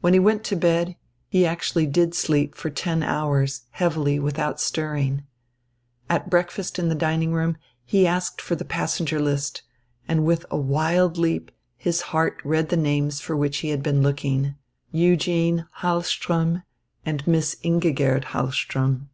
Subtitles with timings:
[0.00, 0.94] When he went to bed,
[1.26, 5.24] he actually did sleep for ten hours, heavily, without stirring.
[6.08, 9.62] At breakfast in the dining room, he asked for the passenger list,
[10.06, 13.82] and with a wild leap of his heart read the names for which he had
[13.82, 14.54] been looking,
[14.92, 16.62] Eugen Hahlström
[17.04, 19.08] and Miss Ingigerd Hahlström.